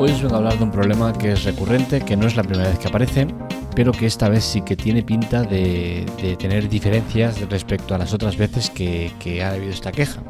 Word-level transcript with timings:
Hoy 0.00 0.12
os 0.12 0.22
vengo 0.22 0.36
a 0.36 0.38
hablar 0.38 0.56
de 0.56 0.62
un 0.62 0.70
problema 0.70 1.12
que 1.12 1.32
es 1.32 1.42
recurrente, 1.42 2.00
que 2.02 2.16
no 2.16 2.28
es 2.28 2.36
la 2.36 2.44
primera 2.44 2.68
vez 2.68 2.78
que 2.78 2.86
aparece, 2.86 3.26
pero 3.74 3.90
que 3.90 4.06
esta 4.06 4.28
vez 4.28 4.44
sí 4.44 4.62
que 4.62 4.76
tiene 4.76 5.02
pinta 5.02 5.42
de, 5.42 6.06
tener 6.38 6.68
diferencias 6.68 7.40
respecto 7.50 7.96
a 7.96 7.98
las 7.98 8.14
otras 8.14 8.36
veces 8.36 8.70
que, 8.70 9.42
ha 9.42 9.50
habido 9.50 9.72
esta 9.72 9.90
queja. 9.90 10.22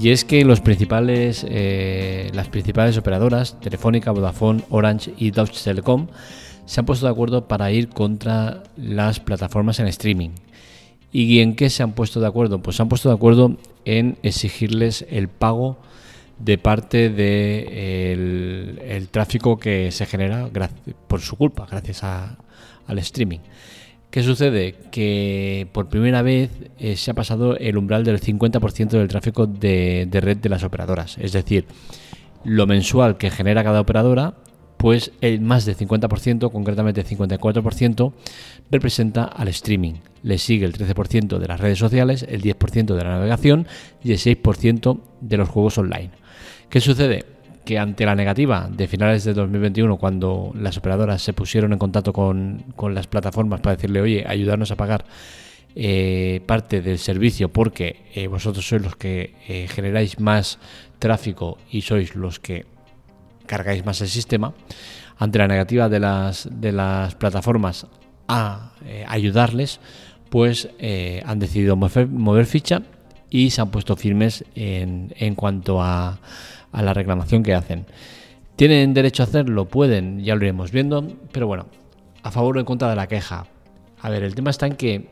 Y 0.00 0.08
es 0.08 0.24
que 0.24 0.40
eh, 0.40 0.44
las 2.34 2.48
principales 2.48 2.98
operadoras, 2.98 3.60
Telefónica, 3.60 4.10
Vodafone, 4.10 4.64
Orange 4.70 5.14
y 5.16 5.30
Deutsche 5.30 5.62
Telekom, 5.62 6.08
se 6.64 6.80
han 6.80 6.86
puesto 6.86 7.06
de 7.06 7.12
acuerdo 7.12 7.46
para 7.46 7.70
ir 7.70 7.88
contra 7.90 8.64
las 8.76 9.20
plataformas 9.20 9.78
en 9.78 9.86
streaming. 9.86 10.30
¿Y 11.12 11.38
en 11.38 11.54
qué 11.54 11.70
se 11.70 11.84
han 11.84 11.92
puesto 11.92 12.18
de 12.18 12.26
acuerdo? 12.26 12.60
Pues 12.60 12.74
se 12.74 12.82
han 12.82 12.88
puesto 12.88 13.08
de 13.08 13.14
acuerdo 13.14 13.56
en 13.84 14.18
exigirles 14.24 15.06
el 15.08 15.28
pago 15.28 15.78
de 16.38 16.58
parte 16.58 17.08
del 17.08 18.76
de 18.76 18.96
el 18.96 19.08
tráfico 19.08 19.58
que 19.58 19.90
se 19.90 20.06
genera 20.06 20.48
por 21.08 21.20
su 21.20 21.36
culpa, 21.36 21.66
gracias 21.70 22.02
al 22.04 22.98
streaming. 22.98 23.40
¿Qué 24.10 24.22
sucede? 24.22 24.74
Que 24.90 25.68
por 25.72 25.88
primera 25.88 26.22
vez 26.22 26.50
eh, 26.78 26.96
se 26.96 27.10
ha 27.10 27.14
pasado 27.14 27.56
el 27.58 27.76
umbral 27.76 28.02
del 28.02 28.18
50% 28.18 28.88
del 28.88 29.08
tráfico 29.08 29.46
de, 29.46 30.08
red 30.10 30.38
de 30.38 30.48
las 30.48 30.64
operadoras. 30.64 31.18
Es 31.18 31.32
decir, 31.32 31.66
lo 32.42 32.66
mensual 32.66 33.18
que 33.18 33.30
genera 33.30 33.62
cada 33.62 33.80
operadora, 33.80 34.34
pues 34.76 35.12
el 35.20 35.40
más 35.40 35.64
del 35.64 35.76
50%, 35.76 36.50
concretamente 36.50 37.00
el 37.00 37.06
54%, 37.06 38.12
representa 38.70 39.24
al 39.24 39.48
streaming. 39.48 39.94
Le 40.22 40.38
sigue 40.38 40.66
el 40.66 40.74
13% 40.74 41.38
de 41.38 41.48
las 41.48 41.60
redes 41.60 41.78
sociales, 41.78 42.26
el 42.28 42.42
10% 42.42 42.94
de 42.94 43.04
la 43.04 43.10
navegación 43.10 43.66
y 44.02 44.12
el 44.12 44.18
6% 44.18 45.00
de 45.20 45.36
los 45.36 45.48
juegos 45.48 45.78
online. 45.78 46.10
¿Qué 46.68 46.80
sucede? 46.80 47.24
Que 47.64 47.78
ante 47.78 48.04
la 48.04 48.14
negativa 48.14 48.68
de 48.70 48.86
finales 48.86 49.24
de 49.24 49.34
2021, 49.34 49.96
cuando 49.96 50.52
las 50.54 50.76
operadoras 50.76 51.22
se 51.22 51.32
pusieron 51.32 51.72
en 51.72 51.78
contacto 51.78 52.12
con, 52.12 52.64
las 52.90 53.06
plataformas 53.06 53.60
para 53.60 53.76
decirle, 53.76 54.00
oye, 54.00 54.24
ayudarnos 54.26 54.70
a 54.70 54.76
pagar 54.76 55.04
eh, 55.74 56.40
parte 56.46 56.80
del 56.80 56.98
servicio 56.98 57.50
porque 57.50 58.04
eh, 58.14 58.28
vosotros 58.28 58.66
sois 58.66 58.82
los 58.82 58.96
que 58.96 59.34
eh, 59.46 59.68
generáis 59.68 60.18
más 60.20 60.58
tráfico 60.98 61.58
y 61.70 61.82
sois 61.82 62.14
los 62.14 62.40
que 62.40 62.64
cargáis 63.46 63.84
más 63.84 64.00
el 64.00 64.08
sistema, 64.08 64.52
ante 65.18 65.38
la 65.38 65.48
negativa 65.48 65.88
de 65.88 66.00
las, 66.00 66.48
de 66.50 66.72
las 66.72 67.14
plataformas 67.14 67.86
a 68.28 68.72
ayudarles, 69.08 69.80
pues 70.30 70.68
han 71.24 71.38
decidido 71.38 71.76
mover, 71.76 72.46
ficha 72.46 72.82
y 73.30 73.50
se 73.50 73.60
han 73.60 73.70
puesto 73.70 73.96
firmes 73.96 74.44
en, 74.54 75.14
en 75.16 75.34
cuanto 75.34 75.80
a 75.80 76.18
a 76.76 76.82
la 76.82 76.92
reclamación 76.92 77.42
que 77.42 77.54
hacen. 77.54 77.86
¿Tienen 78.54 78.92
derecho 78.92 79.22
a 79.22 79.26
hacerlo? 79.26 79.64
Pueden, 79.66 80.22
ya 80.22 80.34
lo 80.34 80.44
iremos 80.44 80.70
viendo, 80.70 81.06
pero 81.32 81.46
bueno, 81.46 81.66
a 82.22 82.30
favor 82.30 82.58
o 82.58 82.60
en 82.60 82.66
contra 82.66 82.90
de 82.90 82.96
la 82.96 83.06
queja. 83.06 83.46
A 84.00 84.10
ver, 84.10 84.22
el 84.22 84.34
tema 84.34 84.50
está 84.50 84.66
en 84.66 84.76
que 84.76 85.08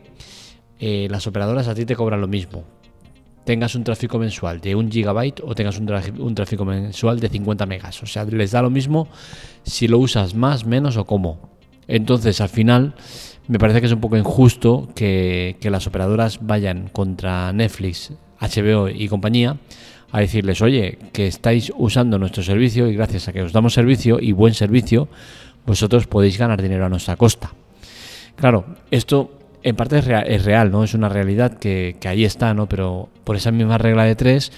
eh, 0.79 1.07
las 1.09 1.25
operadoras 1.25 1.67
a 1.67 1.73
ti 1.73 1.85
te 1.85 1.95
cobran 1.95 2.21
lo 2.21 2.27
mismo. 2.27 2.63
Tengas 3.45 3.75
un 3.75 3.83
tráfico 3.83 4.17
mensual 4.17 4.59
de 4.59 4.75
un 4.75 4.91
gigabyte 4.91 5.41
o 5.43 5.53
tengas 5.53 5.77
un, 5.77 6.35
tráfico 6.35 6.65
mensual 6.65 7.19
de 7.19 7.29
50 7.29 7.65
megas. 7.65 8.01
O 8.01 8.05
sea, 8.05 8.25
les 8.25 8.51
da 8.51 8.61
lo 8.61 8.69
mismo 8.69 9.07
si 9.63 9.87
lo 9.87 9.99
usas 9.99 10.33
más, 10.33 10.65
menos 10.65 10.97
o 10.97 11.05
cómo. 11.05 11.51
Entonces, 11.87 12.41
al 12.41 12.49
final, 12.49 12.95
me 13.47 13.59
parece 13.59 13.79
que 13.79 13.85
es 13.85 13.93
un 13.93 14.01
poco 14.01 14.17
injusto 14.17 14.89
que, 14.95 15.57
que 15.61 15.69
las 15.69 15.85
operadoras 15.85 16.39
vayan 16.41 16.89
contra 16.91 17.53
Netflix, 17.53 18.13
HBO 18.39 18.89
y 18.89 19.07
compañía 19.07 19.57
a 20.11 20.19
decirles, 20.19 20.61
oye, 20.61 20.97
que 21.13 21.27
estáis 21.27 21.71
usando 21.77 22.17
nuestro 22.17 22.41
servicio 22.41 22.87
y 22.87 22.95
gracias 22.95 23.27
a 23.27 23.33
que 23.33 23.41
os 23.41 23.51
damos 23.51 23.73
servicio 23.73 24.19
y 24.19 24.31
buen 24.31 24.53
servicio, 24.53 25.07
vosotros 25.65 26.07
podéis 26.07 26.37
ganar 26.37 26.61
dinero 26.61 26.85
a 26.85 26.89
nuestra 26.89 27.15
costa. 27.15 27.51
Claro, 28.35 28.65
esto 28.91 29.31
en 29.65 29.75
parte 29.75 29.97
es 29.97 30.45
real, 30.45 30.71
¿no? 30.71 30.83
Es 30.83 30.93
una 30.93 31.09
realidad 31.09 31.57
que, 31.57 31.97
ahí 32.05 32.23
está, 32.23 32.53
¿no? 32.53 32.69
Pero 32.69 33.09
por 33.23 33.35
esa 33.35 33.49
misma 33.49 33.79
regla 33.79 34.03
de 34.03 34.15
tres, 34.15 34.51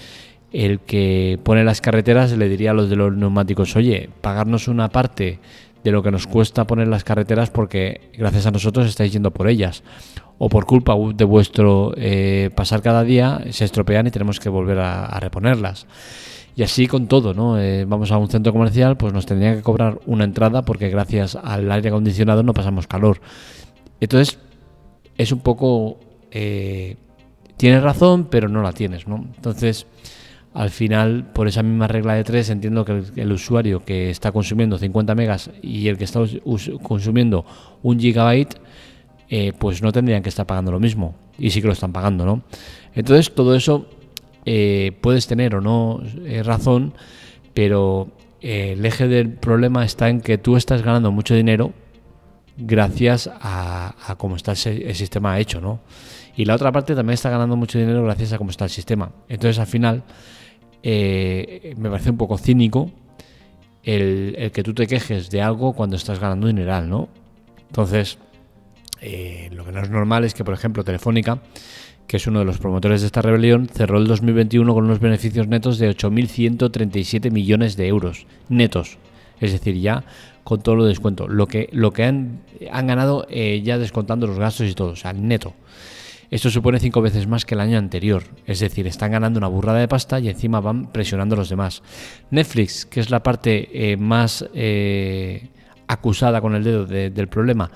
el 0.52 0.80
que 0.80 1.40
pone 1.42 1.64
las 1.64 1.80
carreteras 1.80 2.36
le 2.36 2.46
diría 2.46 2.72
a 2.72 2.74
los 2.74 2.90
de 2.90 2.96
los 2.96 3.16
neumáticos, 3.16 3.74
oye, 3.74 4.10
pagarnos 4.20 4.68
una 4.68 4.90
parte 4.90 5.38
de 5.82 5.92
lo 5.92 6.02
que 6.02 6.10
nos 6.10 6.26
cuesta 6.26 6.66
poner 6.66 6.88
las 6.88 7.04
carreteras 7.04 7.48
porque 7.48 8.10
gracias 8.18 8.44
a 8.44 8.50
nosotros 8.50 8.86
estáis 8.86 9.10
yendo 9.10 9.30
por 9.30 9.48
ellas 9.48 9.82
o 10.36 10.50
por 10.50 10.66
culpa 10.66 10.94
de 11.14 11.24
vuestro 11.24 11.94
eh, 11.96 12.50
pasar 12.54 12.82
cada 12.82 13.02
día 13.02 13.40
se 13.50 13.64
estropean 13.64 14.08
y 14.08 14.10
tenemos 14.10 14.38
que 14.38 14.50
volver 14.50 14.78
a, 14.78 15.18
reponerlas. 15.20 15.86
Y 16.54 16.64
así 16.64 16.86
con 16.86 17.06
todo, 17.06 17.32
¿no? 17.32 17.58
Eh, 17.58 17.86
vamos 17.86 18.12
a 18.12 18.18
un 18.18 18.28
centro 18.28 18.52
comercial, 18.52 18.98
pues 18.98 19.14
nos 19.14 19.24
tendrían 19.24 19.56
que 19.56 19.62
cobrar 19.62 20.00
una 20.04 20.24
entrada 20.24 20.66
porque 20.66 20.90
gracias 20.90 21.34
al 21.34 21.72
aire 21.72 21.88
acondicionado 21.88 22.42
no 22.42 22.52
pasamos 22.52 22.86
calor. 22.86 23.22
Entonces, 24.00 24.38
es 25.18 25.32
un 25.32 25.40
poco... 25.40 25.98
Eh, 26.30 26.96
tienes 27.58 27.82
razón, 27.82 28.28
pero 28.30 28.48
no 28.48 28.62
la 28.62 28.72
tienes, 28.72 29.06
¿no? 29.06 29.26
Entonces, 29.36 29.86
al 30.54 30.70
final, 30.70 31.24
por 31.32 31.46
esa 31.46 31.62
misma 31.62 31.88
regla 31.88 32.14
de 32.14 32.24
tres, 32.24 32.48
entiendo 32.48 32.84
que 32.84 33.02
el, 33.16 33.32
usuario 33.32 33.84
que 33.84 34.10
está 34.10 34.32
consumiendo 34.32 34.78
50 34.78 35.14
megas 35.14 35.50
y 35.62 35.88
el 35.88 35.98
que 35.98 36.04
está 36.04 36.20
consumiendo 36.82 37.44
un 37.82 38.00
gigabyte 38.00 38.58
eh, 39.28 39.52
pues 39.58 39.82
no 39.82 39.92
tendrían 39.92 40.22
que 40.22 40.30
estar 40.30 40.46
pagando 40.46 40.72
lo 40.72 40.80
mismo. 40.80 41.14
Y 41.38 41.50
sí 41.50 41.60
que 41.60 41.66
lo 41.66 41.74
están 41.74 41.92
pagando, 41.92 42.24
¿no? 42.24 42.42
Entonces, 42.94 43.32
todo 43.34 43.54
eso 43.54 43.86
eh, 44.46 44.92
puedes 45.00 45.26
tener 45.26 45.54
o 45.54 45.60
no 45.60 46.00
eh, 46.24 46.42
razón, 46.42 46.94
pero 47.54 48.08
el 48.40 48.84
eje 48.86 49.08
del 49.08 49.30
problema 49.30 49.84
está 49.84 50.08
en 50.08 50.20
que 50.20 50.38
tú 50.38 50.56
estás 50.56 50.82
ganando 50.82 51.10
mucho 51.10 51.34
dinero 51.34 51.72
gracias 52.58 53.30
a, 53.32 54.14
cómo 54.18 54.36
está 54.36 54.52
el, 54.52 54.94
sistema 54.94 55.38
hecho, 55.38 55.60
¿no? 55.60 55.80
Y 56.36 56.44
la 56.44 56.54
otra 56.54 56.70
parte 56.70 56.94
también 56.94 57.14
está 57.14 57.30
ganando 57.30 57.56
mucho 57.56 57.78
dinero 57.78 58.04
gracias 58.04 58.32
a 58.32 58.38
cómo 58.38 58.50
está 58.50 58.64
el 58.64 58.70
sistema. 58.70 59.10
Entonces, 59.28 59.58
al 59.58 59.66
final, 59.66 60.02
me 60.82 61.90
parece 61.90 62.10
un 62.10 62.16
poco 62.16 62.38
cínico 62.38 62.90
el, 63.82 64.34
el, 64.38 64.52
que 64.52 64.62
tú 64.62 64.74
te 64.74 64.86
quejes 64.86 65.30
de 65.30 65.42
algo 65.42 65.72
cuando 65.72 65.96
estás 65.96 66.20
ganando 66.20 66.46
dineral, 66.46 66.88
¿no? 66.88 67.08
Entonces, 67.68 68.18
eh, 69.00 69.48
lo 69.52 69.64
que 69.64 69.72
no 69.72 69.80
es 69.80 69.90
normal 69.90 70.24
es 70.24 70.34
que, 70.34 70.44
por 70.44 70.54
ejemplo, 70.54 70.84
Telefónica, 70.84 71.40
que 72.06 72.16
es 72.16 72.26
uno 72.26 72.40
de 72.40 72.44
los 72.44 72.58
promotores 72.58 73.00
de 73.02 73.06
esta 73.06 73.22
rebelión, 73.22 73.68
cerró 73.68 73.98
el 73.98 74.06
2021 74.06 74.72
con 74.74 74.84
unos 74.84 75.00
beneficios 75.00 75.46
netos 75.46 75.78
de 75.78 75.90
8.137 75.90 77.30
millones 77.30 77.76
de 77.76 77.86
euros 77.86 78.26
netos. 78.48 78.98
Es 79.40 79.52
decir, 79.52 79.78
ya 79.78 80.04
con 80.44 80.60
todo 80.60 80.76
lo 80.76 80.84
descuento. 80.84 81.28
Lo 81.28 81.46
que, 81.46 81.68
lo 81.72 81.92
que 81.92 82.04
han, 82.04 82.40
han 82.70 82.86
ganado 82.86 83.26
eh, 83.28 83.60
ya 83.62 83.78
descontando 83.78 84.26
los 84.26 84.38
gastos 84.38 84.68
y 84.68 84.74
todo, 84.74 84.90
o 84.90 84.96
sea, 84.96 85.12
neto. 85.12 85.54
Esto 86.30 86.50
supone 86.50 86.78
cinco 86.78 87.00
veces 87.00 87.26
más 87.26 87.44
que 87.46 87.54
el 87.54 87.60
año 87.60 87.78
anterior. 87.78 88.22
Es 88.46 88.60
decir, 88.60 88.86
están 88.86 89.12
ganando 89.12 89.38
una 89.38 89.48
burrada 89.48 89.78
de 89.78 89.88
pasta 89.88 90.20
y 90.20 90.28
encima 90.28 90.60
van 90.60 90.92
presionando 90.92 91.34
a 91.34 91.38
los 91.38 91.48
demás. 91.48 91.82
Netflix, 92.30 92.84
que 92.84 93.00
es 93.00 93.08
la 93.08 93.22
parte 93.22 93.92
eh, 93.92 93.96
más 93.96 94.44
acusada 95.86 96.40
con 96.40 96.54
el 96.54 96.64
dedo 96.64 96.84
del 96.84 97.28
problema, 97.28 97.70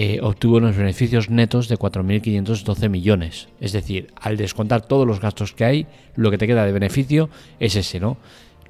eh, 0.00 0.20
obtuvo 0.22 0.58
unos 0.58 0.76
beneficios 0.76 1.28
netos 1.28 1.66
de 1.66 1.76
4.512 1.76 2.88
millones. 2.88 3.48
Es 3.60 3.72
decir, 3.72 4.12
al 4.14 4.36
descontar 4.36 4.86
todos 4.86 5.04
los 5.04 5.20
gastos 5.20 5.52
que 5.54 5.64
hay, 5.64 5.86
lo 6.14 6.30
que 6.30 6.38
te 6.38 6.46
queda 6.46 6.64
de 6.64 6.70
beneficio 6.70 7.30
es 7.58 7.74
ese, 7.74 7.98
¿no? 7.98 8.16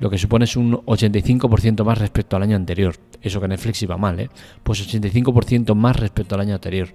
Lo 0.01 0.11
que 0.11 0.19
supone 0.19 0.45
es 0.45 0.57
un 0.57 0.73
85% 0.73 1.85
más 1.85 1.99
respecto 1.99 2.37
al 2.37 2.43
año 2.43 2.57
anterior. 2.57 2.95
Eso 3.21 3.41
que 3.41 3.49
Netflix 3.49 3.83
iba 3.83 3.97
mal, 3.97 4.21
¿eh? 4.21 4.31
Pues 4.63 4.87
85% 4.87 5.75
más 5.75 5.97
respecto 5.97 6.35
al 6.35 6.43
año 6.43 6.55
anterior. 6.55 6.89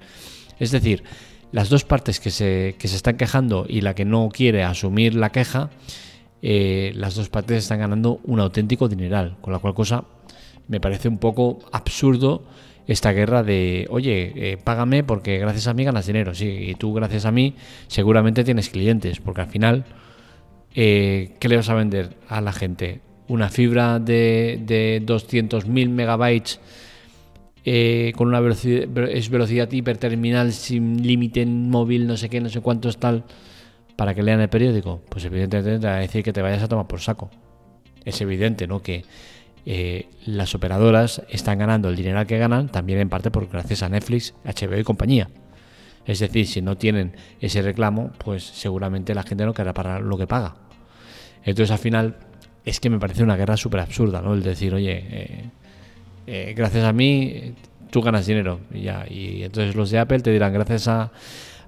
Es 0.60 0.72
decir, 0.72 1.04
las 1.52 1.70
dos 1.70 1.84
partes 1.84 2.20
que 2.20 2.32
se, 2.32 2.76
que 2.80 2.88
se 2.88 2.96
están 2.96 3.18
quejando 3.18 3.66
y 3.68 3.82
la 3.82 3.94
que 3.94 4.06
no 4.06 4.30
quiere 4.30 4.64
asumir 4.64 5.16
la 5.16 5.32
queja, 5.32 5.70
eh, 6.42 6.92
las 6.96 7.16
dos 7.16 7.30
partes 7.30 7.58
están 7.58 7.80
ganando 7.80 8.20
un 8.24 8.40
auténtico 8.40 8.88
dineral. 8.88 9.38
Con 9.42 9.54
la 9.54 9.60
cual 9.60 9.74
cosa 9.74 10.06
me 10.68 10.80
parece 10.80 11.10
un 11.10 11.18
poco 11.18 11.60
absurdo 11.72 12.44
esta 12.88 13.12
guerra 13.12 13.44
de, 13.44 13.88
oye, 13.90 14.34
eh, 14.36 14.58
págame 14.58 15.04
porque 15.04 15.38
gracias 15.38 15.68
a 15.68 15.74
mí 15.74 15.84
ganas 15.84 16.08
dinero, 16.08 16.34
sí, 16.34 16.48
y 16.48 16.76
tú 16.76 16.94
gracias 16.94 17.26
a 17.26 17.32
mí 17.32 17.56
seguramente 17.88 18.44
tienes 18.44 18.70
clientes, 18.70 19.20
porque 19.20 19.42
al 19.42 19.48
final, 19.48 19.86
eh, 20.74 21.36
¿qué 21.40 21.50
le 21.50 21.58
vas 21.58 21.70
a 21.70 21.76
vender 21.76 22.18
a 22.28 22.42
la 22.42 22.52
gente? 22.52 23.02
Una 23.28 23.50
fibra 23.50 24.00
de, 24.00 24.60
de 24.66 25.02
200.000 25.06 25.90
megabytes 25.90 26.60
eh, 27.66 28.12
con 28.18 28.28
una 28.28 28.42
velocidad, 28.42 28.90
es 29.10 29.30
velocidad 29.30 29.72
hiperterminal 29.72 30.52
sin 30.52 31.06
límite 31.06 31.46
móvil, 31.46 32.08
no 32.08 32.18
sé 32.18 32.28
qué, 32.28 32.42
no 32.42 32.50
sé 32.50 32.60
cuánto 32.60 32.90
es 32.90 32.98
tal, 32.98 33.24
para 33.96 34.14
que 34.14 34.24
lean 34.24 34.42
el 34.42 34.50
periódico. 34.50 35.02
Pues 35.10 35.24
evidentemente 35.26 35.80
te 35.80 35.88
va 35.88 35.96
a 35.96 36.00
decir 36.00 36.24
que 36.24 36.34
te 36.34 36.42
vayas 36.42 36.64
a 36.64 36.68
tomar 36.68 36.88
por 36.88 37.00
saco. 37.00 37.30
Es 38.04 38.20
evidente, 38.20 38.68
¿no? 38.68 38.82
Que 38.82 39.06
eh, 39.66 40.10
las 40.26 40.54
operadoras 40.56 41.22
están 41.30 41.60
ganando 41.60 41.88
el 41.88 41.96
dinero 41.96 42.26
que 42.28 42.38
ganan 42.38 42.68
también 42.68 43.00
en 43.00 43.10
parte 43.10 43.32
por 43.32 43.48
gracias 43.48 43.82
a 43.82 43.90
Netflix, 43.90 44.34
HBO 44.44 44.78
y 44.78 44.84
compañía. 44.84 45.30
Es 46.06 46.20
decir, 46.20 46.48
si 46.48 46.62
no 46.62 46.78
tienen 46.78 47.16
ese 47.40 47.62
reclamo, 47.62 48.12
pues 48.18 48.44
seguramente 48.44 49.16
la 49.16 49.24
gente 49.24 49.46
no 49.46 49.54
querrá 49.54 49.74
pagar 49.74 50.02
lo 50.02 50.18
que 50.18 50.28
paga. 50.28 50.56
Entonces 51.44 51.72
al 51.72 51.80
final 51.80 52.18
es 52.66 52.80
que 52.80 52.90
me 52.90 53.00
parece 53.00 53.24
una 53.24 53.36
guerra 53.36 53.58
súper 53.58 53.82
absurda, 53.82 54.22
¿no? 54.22 54.34
El 54.34 54.44
decir, 54.44 54.74
oye, 54.74 55.06
eh, 55.10 55.50
eh, 56.28 56.54
gracias 56.56 56.86
a 56.86 56.94
mí 56.94 57.54
tú 57.90 58.02
ganas 58.02 58.26
dinero 58.26 58.60
y. 58.74 58.88
Y 59.14 59.44
entonces 59.44 59.76
los 59.76 59.92
de 59.92 60.00
Apple 60.00 60.20
te 60.20 60.32
dirán, 60.32 60.54
gracias 60.54 60.88
a, 60.88 61.12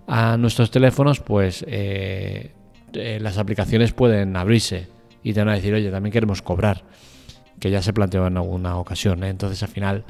a 0.07 0.37
nuestros 0.37 0.71
teléfonos, 0.71 1.19
pues 1.19 1.63
eh, 1.67 2.51
las 2.93 3.37
aplicaciones 3.37 3.93
pueden 3.93 4.35
abrirse 4.35 4.87
y 5.23 5.33
te 5.33 5.39
van 5.39 5.49
a 5.49 5.55
decir, 5.55 5.73
oye, 5.73 5.89
también 5.91 6.13
queremos 6.13 6.41
cobrar, 6.41 6.83
que 7.59 7.71
ya 7.71 7.81
se 7.81 7.93
planteó 7.93 8.27
en 8.27 8.37
alguna 8.37 8.77
ocasión. 8.77 9.23
Entonces 9.23 9.61
al 9.63 9.69
final 9.69 10.03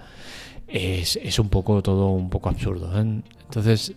es, 0.68 1.40
un 1.40 1.50
poco 1.50 1.82
todo 1.82 2.10
un 2.10 2.30
poco 2.30 2.50
absurdo. 2.50 2.92
Entonces 3.00 3.94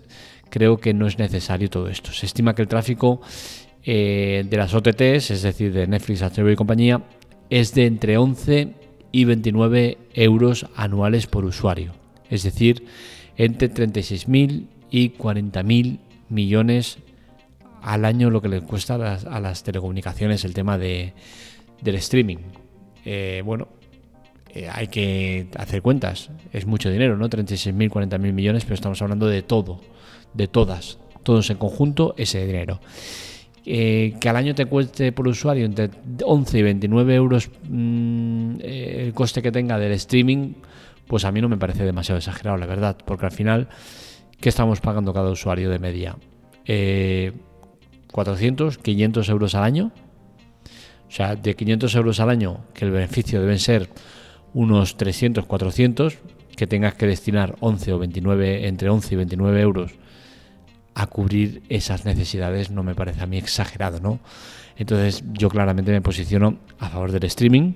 creo 0.51 0.79
que 0.79 0.95
no 0.95 1.07
es 1.07 1.19
necesario 1.19 1.71
todo 1.71 1.89
esto. 1.89 2.13
Se 2.13 2.27
estima 2.27 2.55
que 2.55 2.63
el 2.63 2.69
tráfico 2.69 3.21
de 3.85 4.49
las 4.53 4.75
OTTs, 4.75 5.31
es 5.31 5.43
decir, 5.43 5.73
de 5.73 5.87
Netflix, 5.87 6.21
HBO 6.21 6.51
y 6.51 6.57
compañía, 6.57 7.03
es 7.51 7.75
de 7.75 7.87
entre 7.87 8.19
11 8.19 8.75
y 9.13 9.25
29 9.25 9.99
euros 10.15 10.67
anuales 10.77 11.27
por 11.27 11.45
usuario, 11.45 11.93
es 12.29 12.43
decir, 12.43 12.85
entre 13.37 13.73
36.000 13.73 14.67
y 14.91 15.11
40.000 15.11 15.99
millones 16.29 16.99
al 17.83 18.05
año 18.05 18.31
lo 18.31 18.43
que 18.43 18.49
le 18.49 18.61
cuesta 18.61 18.95
a 18.95 19.41
las, 19.41 19.63
telecomunicaciones 19.63 20.45
el 20.45 20.55
tema 20.55 20.77
de, 20.77 21.15
del 21.81 21.95
streaming. 21.97 22.39
Eh, 23.05 23.43
bueno, 23.45 23.69
eh, 24.51 24.69
hay 24.73 24.89
que 24.89 25.49
hacer 25.57 25.83
cuentas, 25.83 26.31
es 26.53 26.67
mucho 26.67 26.91
dinero, 26.91 27.17
¿no? 27.17 27.29
36.000, 27.29 27.91
40.000 27.91 28.33
millones, 28.33 28.65
pero 28.65 28.75
estamos 28.75 29.01
hablando 29.03 29.27
de 29.27 29.43
todo, 29.43 29.81
de 30.35 30.49
todas, 30.49 30.99
todos 31.23 31.51
en 31.51 31.59
conjunto 31.59 32.15
ese 32.17 32.47
dinero. 32.47 32.81
Eh, 33.71 34.15
que 34.19 34.31
al 34.31 34.37
año 34.37 34.55
te 34.55 34.65
cueste 34.65 35.13
por 35.13 35.29
usuario 35.29 35.67
entre 35.67 35.91
11 36.25 36.59
y 36.59 36.63
29 36.63 37.15
euros 37.15 37.51
mm, 37.69 38.61
eh, 38.61 39.05
el 39.05 39.13
coste 39.13 39.43
que 39.43 39.53
tenga 39.53 39.79
del 39.79 39.93
streaming, 39.93 40.55
pues 41.07 41.27
a 41.27 41.33
mí 41.33 41.43
no 41.43 41.51
me 41.51 41.59
parece 41.59 41.85
demasiado 41.85 42.17
exagerado, 42.17 42.57
la 42.57 42.65
verdad, 42.65 42.97
porque 43.05 43.27
al 43.27 43.33
final, 43.33 43.69
¿qué 44.41 44.49
estamos 44.49 44.81
pagando 44.81 45.13
cada 45.13 45.31
usuario 45.31 45.69
de 45.69 45.79
media? 45.79 46.17
Eh, 46.65 47.33
400, 48.11 48.79
500 48.79 49.29
euros 49.29 49.55
al 49.55 49.65
año. 49.65 49.93
O 51.07 51.11
sea, 51.11 51.37
de 51.37 51.55
500 51.55 51.95
euros 51.95 52.21
al 52.21 52.31
año, 52.31 52.65
que 52.73 52.87
el 52.87 52.91
beneficio 52.91 53.39
deben 53.41 53.59
ser 53.59 53.91
unos 54.55 54.97
300, 54.97 55.47
400, 55.47 56.19
que 56.57 56.67
tengas 56.67 56.95
que 56.95 57.07
destinar 57.07 57.57
11 57.61 57.93
o 57.93 57.99
29, 57.99 58.67
entre 58.67 58.91
11 58.91 59.15
y 59.15 59.17
29 59.17 59.61
euros 59.61 59.93
a 60.99 61.07
cubrir 61.07 61.63
esas 61.69 62.05
necesidades 62.05 62.71
no 62.73 62.83
me 62.83 62.97
parece 62.97 63.23
a 63.23 63.27
mí 63.27 63.39
exagerado, 63.39 64.01
¿no? 64.01 64.19
Entonces 64.77 65.23
yo 65.33 65.49
claramente 65.49 65.93
me 65.93 66.01
posiciono 66.01 66.59
a 66.81 66.89
favor 66.89 67.13
del 67.13 67.23
streaming. 67.25 67.75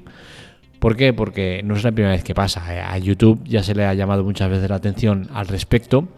¿Por 0.81 0.97
qué? 0.97 1.13
Porque 1.13 1.63
no 1.65 1.77
es 1.77 1.85
la 1.85 1.93
primera 1.93 2.15
vez 2.15 2.25
que 2.25 2.35
pasa. 2.35 2.63
¿eh? 2.75 2.81
A 2.81 2.99
YouTube 2.99 3.41
ya 3.45 3.63
se 3.63 3.77
le 3.77 3.85
ha 3.85 3.95
llamado 3.95 4.25
muchas 4.25 4.51
veces 4.51 4.69
la 4.69 4.75
atención 4.75 5.29
al 5.33 5.47
respecto 5.47 6.09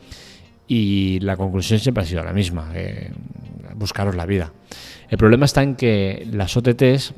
y 0.66 1.20
la 1.20 1.36
conclusión 1.36 1.78
siempre 1.78 2.04
ha 2.04 2.06
sido 2.06 2.24
la 2.24 2.32
misma, 2.32 2.70
eh, 2.74 3.10
buscaros 3.76 4.14
la 4.14 4.24
vida. 4.24 4.52
El 5.10 5.18
problema 5.18 5.44
está 5.44 5.62
en 5.62 5.76
que 5.76 6.26
las 6.32 6.56
OTTs 6.56 7.12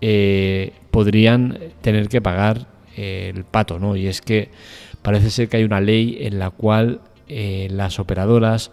eh, 0.00 0.72
podrían 0.98 1.58
tener 1.80 2.08
que 2.08 2.20
pagar 2.20 2.66
el 2.96 3.44
pato, 3.44 3.78
¿no? 3.78 3.94
Y 3.94 4.08
es 4.08 4.20
que 4.20 4.50
parece 5.02 5.30
ser 5.30 5.48
que 5.48 5.58
hay 5.58 5.62
una 5.62 5.80
ley 5.80 6.18
en 6.22 6.40
la 6.40 6.50
cual 6.50 7.00
las 7.28 8.00
operadoras 8.00 8.72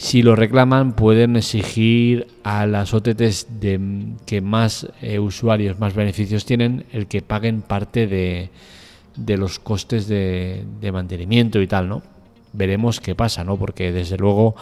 si 0.00 0.22
lo 0.22 0.34
reclaman, 0.36 0.94
pueden 0.94 1.36
exigir 1.36 2.26
a 2.44 2.64
las 2.64 2.94
OTTs 2.94 3.60
de, 3.60 4.14
que 4.24 4.40
más 4.40 4.86
eh, 5.02 5.18
usuarios, 5.18 5.78
más 5.78 5.94
beneficios 5.94 6.46
tienen, 6.46 6.86
el 6.92 7.06
que 7.06 7.20
paguen 7.20 7.60
parte 7.60 8.06
de, 8.06 8.48
los 9.36 9.58
costes 9.58 10.08
de, 10.08 10.64
mantenimiento 10.90 11.60
y 11.60 11.66
tal, 11.66 11.88
¿no? 11.88 12.02
Veremos 12.52 13.00
qué 13.00 13.14
pasa, 13.14 13.44
¿no? 13.44 13.56
Porque 13.56 13.92
desde 13.92 14.16
luego 14.16 14.54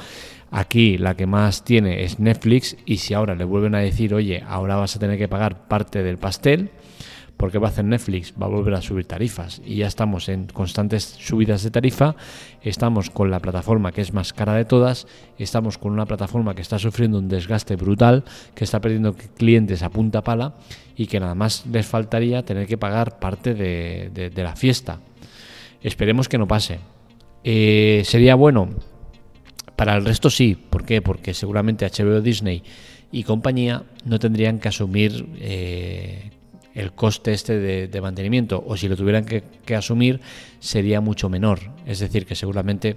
aquí 0.50 0.98
la 0.98 1.14
que 1.14 1.26
más 1.26 1.64
tiene 1.64 2.04
es 2.04 2.18
Netflix 2.18 2.76
y 2.86 2.98
si 2.98 3.14
ahora 3.14 3.34
le 3.34 3.44
vuelven 3.44 3.74
a 3.74 3.78
decir, 3.78 4.14
oye, 4.14 4.42
ahora 4.46 4.76
vas 4.76 4.96
a 4.96 4.98
tener 4.98 5.18
que 5.18 5.28
pagar 5.28 5.68
parte 5.68 6.02
del 6.02 6.18
pastel, 6.18 6.70
porque 7.38 7.58
va 7.58 7.68
a 7.68 7.70
hacer 7.70 7.84
Netflix? 7.84 8.34
Va 8.40 8.46
a 8.46 8.50
volver 8.50 8.74
a 8.74 8.82
subir 8.82 9.06
tarifas 9.06 9.62
y 9.64 9.76
ya 9.76 9.86
estamos 9.86 10.28
en 10.28 10.48
constantes 10.48 11.04
subidas 11.04 11.62
de 11.62 11.70
tarifa, 11.70 12.16
estamos 12.62 13.10
con 13.10 13.30
la 13.30 13.38
plataforma 13.38 13.92
que 13.92 14.02
es 14.02 14.12
más 14.12 14.32
cara 14.32 14.54
de 14.54 14.64
todas, 14.64 15.06
estamos 15.38 15.78
con 15.78 15.92
una 15.92 16.04
plataforma 16.04 16.54
que 16.54 16.62
está 16.62 16.78
sufriendo 16.78 17.18
un 17.18 17.28
desgaste 17.28 17.76
brutal, 17.76 18.24
que 18.54 18.64
está 18.64 18.80
perdiendo 18.80 19.14
clientes 19.14 19.82
a 19.82 19.88
punta 19.88 20.22
pala 20.22 20.54
y 20.96 21.06
que 21.06 21.20
nada 21.20 21.36
más 21.36 21.64
les 21.66 21.86
faltaría 21.86 22.44
tener 22.44 22.66
que 22.66 22.76
pagar 22.76 23.20
parte 23.20 23.54
de, 23.54 24.32
la 24.34 24.56
fiesta. 24.56 24.98
Esperemos 25.80 26.28
que 26.28 26.38
no 26.38 26.48
pase. 26.48 26.80
Eh, 27.44 28.02
¿Sería 28.04 28.34
bueno? 28.34 28.68
Para 29.76 29.96
el 29.96 30.04
resto 30.04 30.30
sí. 30.30 30.56
¿Por 30.56 30.84
qué? 30.84 31.02
Porque 31.02 31.34
seguramente 31.34 31.86
HBO 31.86 32.20
Disney 32.20 32.62
y 33.10 33.22
compañía 33.22 33.84
no 34.04 34.18
tendrían 34.18 34.58
que 34.58 34.68
asumir 34.68 35.26
eh, 35.40 36.30
el 36.74 36.92
coste 36.92 37.32
este 37.32 37.58
de, 37.58 38.00
mantenimiento 38.00 38.62
o 38.66 38.76
si 38.76 38.88
lo 38.88 38.96
tuvieran 38.96 39.24
que, 39.24 39.74
asumir 39.74 40.20
sería 40.58 41.00
mucho 41.00 41.28
menor. 41.28 41.60
Es 41.86 42.00
decir, 42.00 42.26
que 42.26 42.34
seguramente 42.34 42.96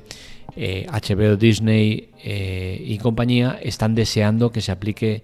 HBO, 0.55 1.33
eh, 1.33 1.37
Disney 1.39 2.09
y 2.23 2.97
compañía 2.97 3.59
están 3.61 3.95
deseando 3.95 4.51
que 4.51 4.61
se 4.61 4.71
aplique 4.71 5.23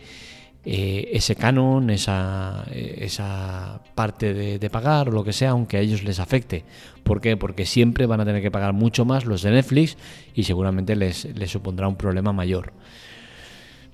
eh, 0.69 1.11
ese 1.13 1.37
canon, 1.37 1.89
esa, 1.89 2.65
esa 2.73 3.79
parte 3.95 4.33
de, 4.33 4.69
pagar 4.69 5.13
lo 5.13 5.23
que 5.23 5.31
sea, 5.31 5.51
aunque 5.51 5.77
a 5.77 5.79
ellos 5.79 6.03
les 6.03 6.19
afecte. 6.19 6.65
¿Por 7.03 7.21
qué? 7.21 7.37
Porque 7.37 7.65
siempre 7.65 8.05
van 8.05 8.19
a 8.19 8.25
tener 8.25 8.41
que 8.41 8.51
pagar 8.51 8.73
mucho 8.73 9.05
más 9.05 9.23
los 9.23 9.43
de 9.43 9.51
Netflix 9.51 9.95
y 10.35 10.43
seguramente 10.43 10.97
les, 10.97 11.23
les 11.37 11.49
supondrá 11.49 11.87
un 11.87 11.95
problema 11.95 12.33
mayor. 12.33 12.73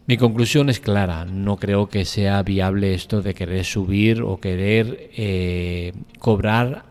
Mi 0.08 0.18
conclusión 0.18 0.72
es 0.72 0.80
clara, 0.80 1.26
no 1.26 1.58
creo 1.58 1.90
que 1.90 2.06
sea 2.06 2.42
viable 2.42 2.96
esto 2.96 3.22
de 3.22 3.36
querer 3.36 3.66
subir 3.66 4.24
o 4.24 4.40
querer 4.40 5.12
eh, 5.16 5.94
cobrar 6.18 6.86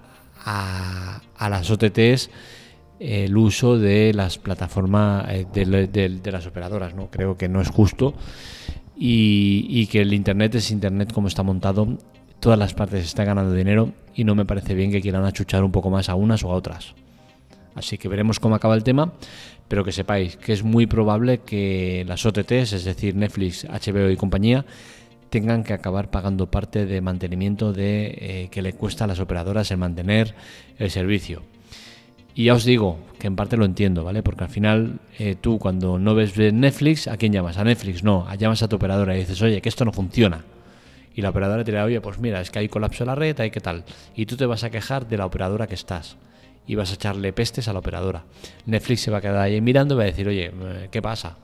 a, 0.44 1.20
las 1.40 1.68
OTTs 1.68 2.30
el 3.00 3.36
uso 3.36 3.80
de 3.80 4.14
las 4.14 4.38
plataformas 4.38 5.26
eh, 5.28 5.44
de, 5.52 6.30
las 6.30 6.46
operadoras. 6.46 6.94
No 6.94 7.10
creo 7.10 7.36
que 7.36 7.48
no 7.48 7.60
es 7.60 7.68
justo 7.68 8.14
y, 9.04 9.86
que 9.88 10.00
el 10.00 10.12
Internet 10.12 10.54
es 10.54 10.70
Internet 10.70 11.12
como 11.12 11.28
está 11.28 11.42
montado. 11.42 11.98
Todas 12.38 12.58
las 12.58 12.74
partes 12.74 13.04
están 13.04 13.26
ganando 13.26 13.52
dinero 13.52 13.92
y 14.14 14.24
no 14.24 14.34
me 14.34 14.44
parece 14.44 14.74
bien 14.74 14.92
que 14.92 15.00
quieran 15.00 15.24
achuchar 15.24 15.64
un 15.64 15.72
poco 15.72 15.90
más 15.90 16.08
a 16.08 16.14
unas 16.14 16.44
o 16.44 16.52
a 16.52 16.54
otras. 16.54 16.94
Así 17.74 17.98
que 17.98 18.08
veremos 18.08 18.38
cómo 18.38 18.54
acaba 18.54 18.74
el 18.74 18.84
tema 18.84 19.12
pero 19.72 19.84
que 19.84 19.92
sepáis 19.92 20.36
que 20.36 20.52
es 20.52 20.62
muy 20.62 20.86
probable 20.86 21.38
que 21.38 22.04
las 22.06 22.26
OTTs, 22.26 22.74
es 22.74 22.84
decir, 22.84 23.16
Netflix, 23.16 23.64
HBO 23.64 24.10
y 24.10 24.18
compañía, 24.18 24.66
tengan 25.30 25.64
que 25.64 25.72
acabar 25.72 26.10
pagando 26.10 26.50
parte 26.50 26.84
de 26.84 27.00
mantenimiento 27.00 27.72
de 27.72 28.18
eh, 28.18 28.48
que 28.50 28.60
le 28.60 28.74
cuesta 28.74 29.04
a 29.04 29.06
las 29.06 29.18
operadoras 29.18 29.70
el 29.70 29.78
mantener 29.78 30.34
el 30.76 30.90
servicio. 30.90 31.42
Y 32.34 32.44
ya 32.44 32.54
os 32.54 32.64
digo 32.64 32.98
que 33.18 33.26
en 33.26 33.36
parte 33.36 33.56
lo 33.56 33.64
entiendo, 33.64 34.04
¿vale? 34.04 34.22
Porque 34.22 34.44
al 34.44 34.50
final 34.50 35.00
eh, 35.18 35.36
tú 35.40 35.58
cuando 35.58 35.98
no 35.98 36.14
ves 36.14 36.36
Netflix, 36.36 37.06
¿a 37.08 37.16
quién 37.16 37.32
llamas? 37.32 37.58
A 37.58 37.64
Netflix, 37.64 38.02
no, 38.02 38.26
llamas 38.36 38.62
a 38.62 38.68
tu 38.68 38.76
operadora 38.76 39.14
y 39.14 39.20
dices, 39.20 39.40
oye, 39.42 39.60
que 39.60 39.68
esto 39.68 39.84
no 39.84 39.92
funciona. 39.92 40.44
Y 41.14 41.20
la 41.20 41.30
operadora 41.30 41.62
te 41.62 41.70
dirá, 41.70 41.84
oye, 41.84 42.00
pues 42.00 42.18
mira, 42.18 42.40
es 42.40 42.50
que 42.50 42.58
hay 42.58 42.68
colapso 42.68 43.04
de 43.04 43.08
la 43.08 43.14
red, 43.14 43.38
hay 43.38 43.50
que 43.50 43.60
tal. 43.60 43.84
Y 44.16 44.26
tú 44.26 44.36
te 44.36 44.46
vas 44.46 44.64
a 44.64 44.70
quejar 44.70 45.06
de 45.06 45.18
la 45.18 45.26
operadora 45.26 45.66
que 45.66 45.74
estás 45.74 46.16
y 46.66 46.74
vas 46.74 46.90
a 46.90 46.94
echarle 46.94 47.32
pestes 47.32 47.68
a 47.68 47.72
la 47.72 47.80
operadora. 47.80 48.24
Netflix 48.66 49.02
se 49.02 49.10
va 49.10 49.18
a 49.18 49.20
quedar 49.20 49.38
ahí 49.38 49.60
mirando 49.60 49.94
y 49.94 49.98
va 49.98 50.04
a 50.04 50.06
decir, 50.06 50.26
oye, 50.26 50.50
¿qué 50.90 51.02
pasa? 51.02 51.36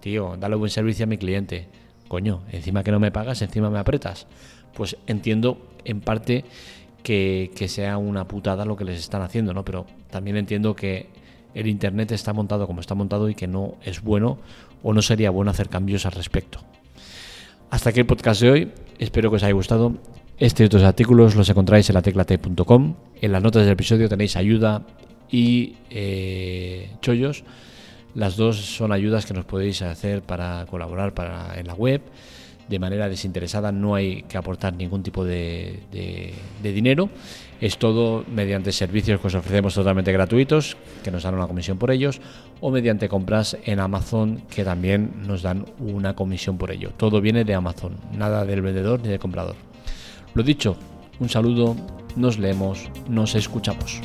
Tío, 0.00 0.36
dale 0.38 0.56
buen 0.56 0.70
servicio 0.70 1.04
a 1.04 1.06
mi 1.06 1.16
cliente. 1.16 1.68
Coño, 2.08 2.42
encima 2.50 2.82
que 2.82 2.90
no 2.90 3.00
me 3.00 3.12
pagas, 3.12 3.40
encima 3.42 3.70
me 3.70 3.78
apretas. 3.78 4.26
Pues 4.74 4.96
entiendo 5.06 5.70
en 5.84 6.00
parte 6.00 6.44
que, 7.04 7.66
sea 7.68 7.98
una 7.98 8.26
putada 8.26 8.64
lo 8.64 8.76
que 8.76 8.84
les 8.84 8.98
están 8.98 9.22
haciendo, 9.22 9.52
¿no? 9.54 9.64
Pero 9.64 9.86
también 10.10 10.36
entiendo 10.36 10.74
que 10.74 11.06
el 11.54 11.68
Internet 11.68 12.10
está 12.10 12.32
montado 12.32 12.66
como 12.66 12.80
está 12.80 12.94
montado 12.94 13.28
y 13.28 13.34
que 13.34 13.46
no 13.46 13.76
es 13.84 14.00
bueno 14.00 14.38
o 14.82 14.92
no 14.92 15.02
sería 15.02 15.30
bueno 15.30 15.50
hacer 15.50 15.68
cambios 15.68 16.06
al 16.06 16.12
respecto. 16.12 16.60
Hasta 17.70 17.90
aquí 17.90 18.00
el 18.00 18.06
podcast 18.06 18.40
de 18.40 18.50
hoy. 18.50 18.72
Espero 18.98 19.30
que 19.30 19.36
os 19.36 19.42
haya 19.42 19.52
gustado. 19.52 19.94
Este 20.38 20.62
y 20.62 20.66
otros 20.66 20.82
artículos 20.82 21.36
los 21.36 21.48
encontráis 21.48 21.88
en 21.90 21.94
la 21.94 22.02
teclate.com. 22.02 22.94
En 23.20 23.32
las 23.32 23.42
notas 23.42 23.64
del 23.64 23.72
episodio 23.72 24.08
tenéis 24.08 24.36
ayuda 24.36 24.82
y 25.30 25.76
eh, 25.90 26.90
chollos. 27.02 27.44
Las 28.14 28.36
dos 28.36 28.56
son 28.56 28.92
ayudas 28.92 29.26
que 29.26 29.34
nos 29.34 29.44
podéis 29.44 29.82
hacer 29.82 30.22
para 30.22 30.64
colaborar 30.70 31.12
para, 31.12 31.58
en 31.58 31.66
la 31.66 31.74
web. 31.74 32.00
De 32.68 32.78
manera 32.78 33.08
desinteresada, 33.08 33.72
no 33.72 33.94
hay 33.94 34.22
que 34.22 34.38
aportar 34.38 34.74
ningún 34.74 35.02
tipo 35.02 35.24
de, 35.24 35.80
dinero. 36.62 37.10
Es 37.60 37.78
todo 37.78 38.24
mediante 38.28 38.72
servicios 38.72 39.20
que 39.20 39.26
os 39.26 39.34
ofrecemos 39.34 39.74
totalmente 39.74 40.12
gratuitos, 40.12 40.76
que 41.02 41.10
nos 41.10 41.22
dan 41.22 41.34
una 41.34 41.46
comisión 41.46 41.78
por 41.78 41.90
ellos, 41.90 42.20
o 42.60 42.70
mediante 42.70 43.08
compras 43.08 43.56
en 43.64 43.80
Amazon, 43.80 44.42
que 44.48 44.64
también 44.64 45.12
nos 45.26 45.42
dan 45.42 45.66
una 45.78 46.14
comisión 46.14 46.58
por 46.58 46.70
ello. 46.70 46.92
Todo 46.96 47.20
viene 47.20 47.44
de 47.44 47.54
Amazon, 47.54 47.96
nada 48.16 48.44
del 48.44 48.62
vendedor 48.62 49.00
ni 49.00 49.08
del 49.08 49.18
comprador. 49.18 49.56
Lo 50.34 50.42
dicho, 50.42 50.76
un 51.20 51.28
saludo, 51.28 51.76
nos 52.16 52.38
leemos, 52.38 52.90
nos 53.08 53.34
escuchamos. 53.34 54.00